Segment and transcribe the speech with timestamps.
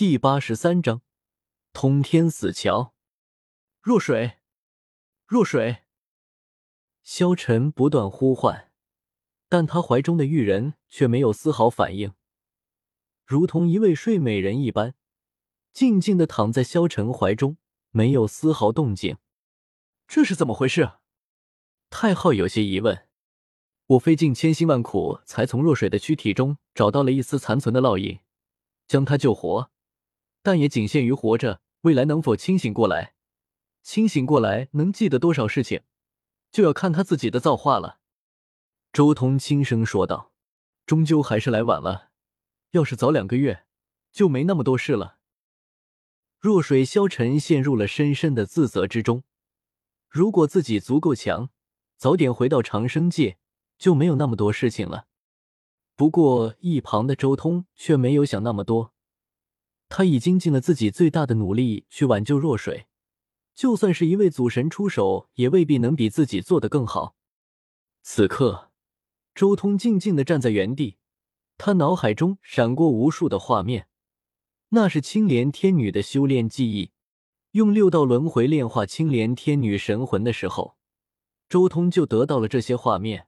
[0.00, 1.02] 第八十三章
[1.74, 2.94] 通天死桥。
[3.82, 4.38] 若水，
[5.26, 5.82] 若水！
[7.02, 8.72] 萧晨不断呼唤，
[9.50, 12.14] 但他怀中的玉人却没有丝毫反应，
[13.26, 14.94] 如同一位睡美人一般，
[15.74, 17.58] 静静的躺在萧晨怀中，
[17.90, 19.18] 没有丝毫动静。
[20.08, 20.92] 这是怎么回事？
[21.90, 23.06] 太昊有些疑问。
[23.88, 28.20] 我费尽千辛万苦，才从若水的躯体中找到了一丝残存的烙印，
[28.88, 29.70] 将他救活。
[30.42, 33.14] 但也仅限于活着，未来能否清醒过来，
[33.82, 35.82] 清醒过来能记得多少事情，
[36.50, 38.00] 就要看他自己的造化了。
[38.92, 40.32] 周通轻声说道
[40.86, 42.10] ：“终究还是来晚了，
[42.72, 43.64] 要是早两个月，
[44.10, 45.18] 就没那么多事了。”
[46.40, 49.24] 若水消沉陷入了深深的自责之中。
[50.08, 51.50] 如果自己足够强，
[51.96, 53.38] 早点回到长生界，
[53.78, 55.06] 就没有那么多事情了。
[55.94, 58.94] 不过一旁的周通却没有想那么多。
[59.90, 62.86] 他已经尽了自己最大的努力去挽救若水，
[63.56, 67.16] 就算是一位祖神出手，也未必能比自己做得更好。
[68.00, 68.70] 此刻，
[69.34, 70.96] 周通静静的站在原地，
[71.58, 73.88] 他脑海中闪过无数的画面，
[74.68, 76.92] 那是青莲天女的修炼记忆。
[77.50, 80.76] 用六道轮回炼化青莲天女神魂的时候，
[81.48, 83.26] 周通就得到了这些画面。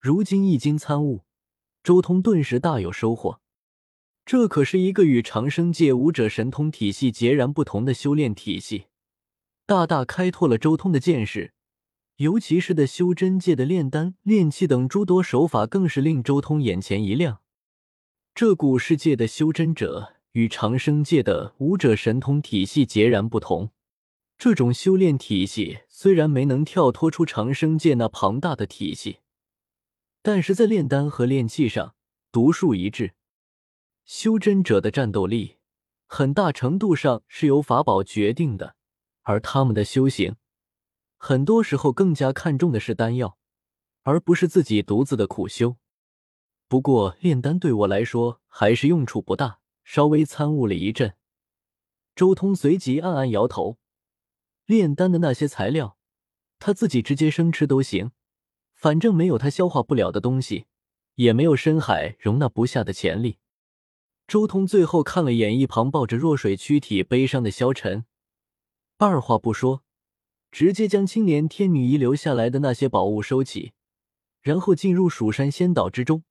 [0.00, 1.26] 如今一经参悟，
[1.82, 3.41] 周通顿时大有收获。
[4.24, 8.84] 这可是一个与长生界武者神通体系截然不同的修炼体系，
[9.66, 11.52] 大大开拓了周通的见识。
[12.16, 17.40] 尤其是的修真界的炼丹、炼气等诸多手法，更是令周通眼前一亮。
[18.34, 23.70] 这古世界的修真者与长生界的武者神通体系截然不同。
[24.38, 29.18] 这种修炼体系虽然没能跳脱出长生界那庞大的体系，
[30.22, 31.94] 但是在炼丹和炼气上
[32.30, 33.14] 独树一帜。
[34.04, 35.58] 修真者的战斗力，
[36.06, 38.76] 很大程度上是由法宝决定的，
[39.22, 40.36] 而他们的修行，
[41.16, 43.38] 很多时候更加看重的是丹药，
[44.02, 45.76] 而不是自己独自的苦修。
[46.68, 51.14] 不过炼丹对我来说还是用处不大，稍微参悟了一阵。
[52.14, 53.78] 周通随即暗暗摇头，
[54.66, 55.96] 炼丹的那些材料，
[56.58, 58.10] 他自己直接生吃都行，
[58.74, 60.66] 反正没有他消化不了的东西，
[61.14, 63.38] 也没有深海容纳不下的潜力。
[64.32, 68.06] 周通最后看了眼一旁抱着弱水躯体悲伤的萧晨，
[68.96, 69.82] 二话不说，
[70.50, 73.72] 直接将青莲天女遗留下来的那些宝物收起，
[74.40, 76.24] 然后进入蜀山仙岛之中。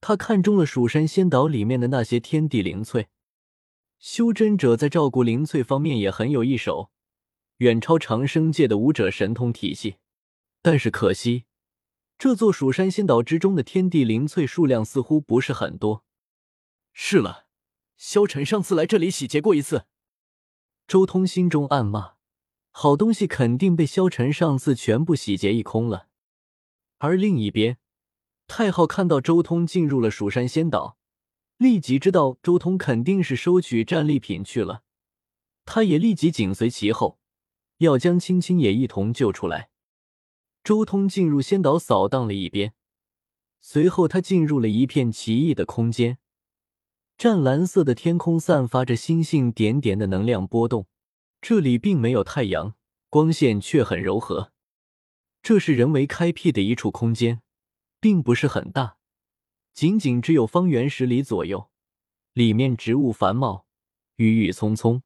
[0.00, 3.08] 他看中了蜀山仙岛里面的那些天地灵翠，
[3.98, 6.90] 修真者在照顾灵翠方面也很有一手，
[7.58, 9.96] 远超长生界的武者神通体系。
[10.62, 11.44] 但是可惜，
[12.16, 16.05] 这座蜀山仙岛之中的天地灵翠数量似乎不是很多。
[16.98, 17.44] 是了，
[17.98, 19.84] 萧晨上次来这里洗劫过一次。
[20.88, 22.14] 周通心中暗骂：
[22.70, 26.08] 好东西肯定被萧晨上次全部洗劫一空了。
[26.96, 27.76] 而另一边，
[28.46, 30.96] 太昊看到周通进入了蜀山仙岛，
[31.58, 34.82] 立即知道周通肯定是收取战利品去了，
[35.66, 37.20] 他也立即紧随其后，
[37.76, 39.68] 要将青青也一同救出来。
[40.64, 42.72] 周通进入仙岛扫荡了一边，
[43.60, 46.16] 随后他进入了一片奇异的空间。
[47.18, 50.86] 湛蓝色的天空散发着星星点点的能量波动，
[51.40, 52.74] 这里并没有太阳，
[53.08, 54.52] 光线却很柔和。
[55.42, 57.40] 这是人为开辟的一处空间，
[58.00, 58.98] 并不是很大，
[59.72, 61.70] 仅仅只有方圆十里左右。
[62.34, 63.66] 里面植物繁茂，
[64.16, 65.02] 郁郁葱葱。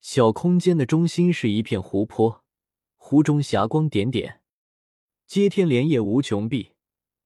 [0.00, 2.42] 小空间的中心是一片湖泊，
[2.96, 4.40] 湖中霞光点点，
[5.26, 6.72] 接天莲叶无穷碧，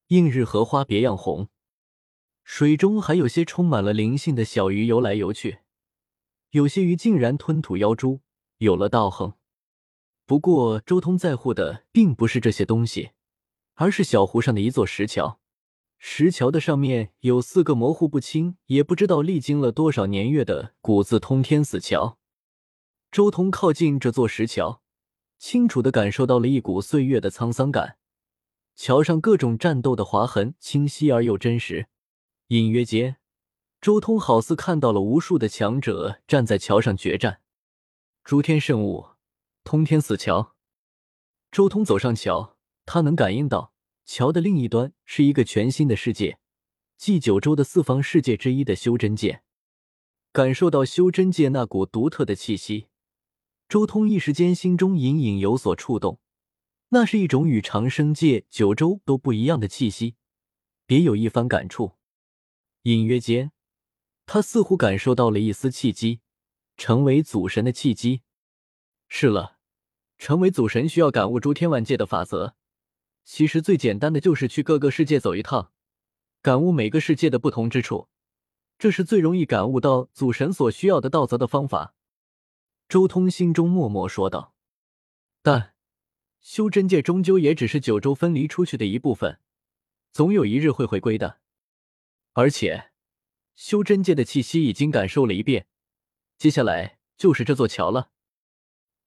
[0.08, 1.48] 映日荷花别样红。
[2.48, 5.58] 水中还有些充满了灵性的小鱼游来游去，
[6.50, 8.20] 有些鱼竟然吞吐妖珠，
[8.58, 9.34] 有了道行。
[10.24, 13.10] 不过周通在乎的并不是这些东西，
[13.74, 15.40] 而是小湖上的一座石桥。
[15.98, 22.16] 石桥的上面有四个模糊不清，也不知道历经了多少年月的古字“通天死桥”。
[23.10, 24.80] 周通靠近这座石桥，
[25.36, 27.98] 清楚的感受到了一股岁月的沧桑感。
[28.76, 31.88] 桥上各种战斗的划痕清晰而又真实。
[32.48, 33.16] 隐约间，
[33.80, 37.40] 周通好似看到了无数的强者站在桥上决战。
[38.22, 39.06] 诸天圣物，
[39.64, 40.54] 通天死桥。
[41.50, 43.72] 周通走上桥，他能感应到
[44.04, 46.38] 桥的另一端是一个全新的世界，
[46.96, 49.42] 即九州的四方世界之一的修真界。
[50.30, 52.86] 感受到修真界那股独特的气息，
[53.68, 56.20] 周通一时间心中隐隐有所触动。
[56.90, 60.14] 那是一种与长生界、九州都不一样的气息，
[60.86, 61.94] 别有一番感触。
[62.86, 63.50] 隐约间，
[64.26, 66.20] 他似乎感受到了一丝契机，
[66.76, 68.22] 成为祖神的契机。
[69.08, 69.58] 是了，
[70.18, 72.54] 成为祖神需要感悟诸天万界的法则。
[73.24, 75.72] 其实最简单的就是去各个世界走一趟，
[76.40, 78.08] 感悟每个世界的不同之处，
[78.78, 81.96] 这是最容易感悟到祖神所需要的道则的方法。
[82.88, 84.54] 周通心中默默说道
[85.42, 85.74] ：“但
[86.40, 89.40] 修真界终究也只是九州分离出去的一部分，
[90.12, 91.40] 总有一日会回归的。
[92.38, 92.90] 而且，
[93.54, 95.66] 修真界的气息已经感受了一遍，
[96.36, 98.10] 接下来就是这座桥了。”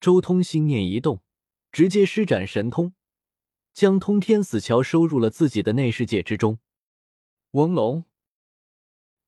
[0.01, 1.21] 周通心念一动，
[1.71, 2.93] 直接施展神通。
[3.71, 6.57] 将通天死桥收入了自己的内世界之中。
[7.51, 8.05] 嗡隆，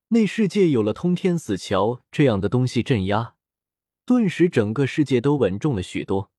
[0.08, 3.36] 内世界有了通天死桥这样的东西镇压，
[4.04, 6.32] 顿时整个世界都稳重了许多。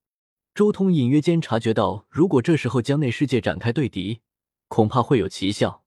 [0.54, 4.20] 周通隐约间察觉到，如果这时候将内世界展开对敌，
[4.68, 5.82] 恐怕会有奇效。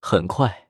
[0.00, 0.63] 很快，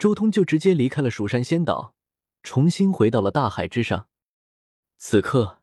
[0.00, 1.94] 周通就直接离开了蜀山仙岛，
[2.42, 4.08] 重新回到了大海之上。
[4.96, 5.60] 此刻，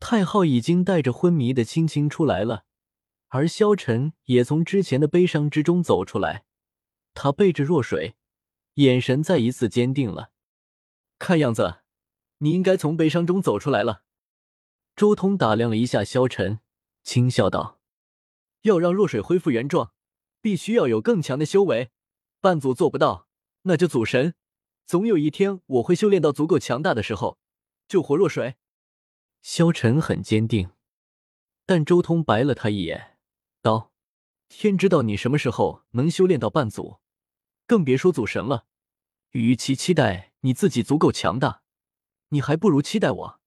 [0.00, 2.64] 太昊已经带着昏迷的青青出来了。
[3.28, 6.46] 而萧晨也从之前的悲伤之中走出来，
[7.12, 8.16] 他背着若水，
[8.76, 10.30] 眼神再一次坚定了。
[11.18, 11.80] 看样子，
[12.38, 14.04] 你应该从悲伤中走出来了。
[14.94, 16.60] 周通打量了一下萧晨，
[17.02, 17.78] 轻笑道
[18.62, 19.92] ：“要让若水恢复原状，
[20.40, 21.90] 必须要有更强的修为。
[22.40, 23.25] 半祖做不到，
[23.66, 24.34] 那就祖神。
[24.86, 27.38] 总有一天，我会修炼到足够强大的时候，
[27.88, 28.56] 救活若水。”
[29.42, 30.70] 萧晨很坚定，
[31.64, 33.18] 但周通白了他一眼。
[33.60, 33.92] 道
[34.48, 36.98] ：“天知道你什么时候能修炼到半祖，
[37.66, 38.66] 更别说祖神了。
[39.32, 41.62] 与其期待你自己足够强大，
[42.28, 43.40] 你还不如期待我。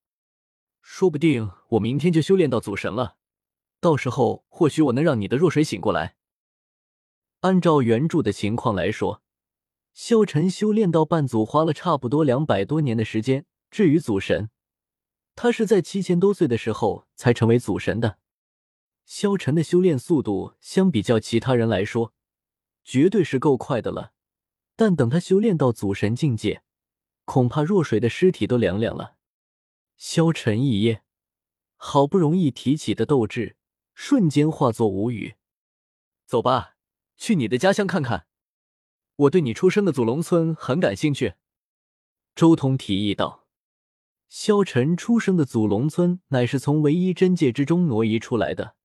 [0.82, 3.16] 说不定我明天就修炼到祖神了，
[3.80, 6.18] 到时候或许我能让你的弱水醒过来。
[7.40, 9.24] 按照原著的情况来说，
[10.02, 13.46] 萧晨修炼到半祖花了差不多两百多年的时间。
[13.70, 14.50] 至于祖神，
[15.36, 18.18] 他是在七千多岁的时候才成为祖神的。”
[19.04, 22.14] 萧晨的修炼速度相比较其他人来说，
[22.82, 24.14] 绝对是够快的了。
[24.78, 26.64] 但等他修炼到祖神境界，
[27.26, 29.18] 恐怕若水的尸体都凉凉了。
[29.98, 31.02] 萧晨一噎，
[31.76, 33.58] 好不容易提起的斗志
[33.94, 35.36] 瞬间化作无语。
[36.26, 36.78] 走吧，
[37.18, 38.28] 去你的家乡看看。
[39.20, 41.34] 我对你出生的祖龙村很感兴趣。
[42.36, 43.46] 周通提议道
[44.30, 48.76] ：“萧晨出生的祖龙村乃是从唯一真界之中挪移出来的。”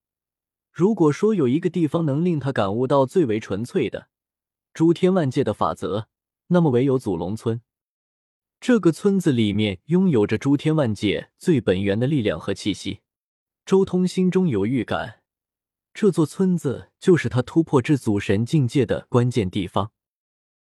[0.73, 4.09] 如果说有一个地方能令他感悟到最为纯粹的
[4.73, 6.09] 诸天万界的法则，
[6.49, 7.61] 那么唯有祖龙村。
[8.61, 13.03] 这个村子里面拥有着诸天万界最本源的力量和气息。
[13.65, 15.21] 周通心中有预感，
[15.93, 19.93] 这座村子就是他突破至祖神境界的关键地方。